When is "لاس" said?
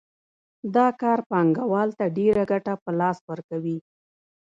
2.99-3.17